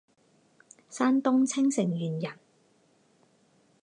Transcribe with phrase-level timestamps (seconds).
[0.89, 2.39] 山东青城县人。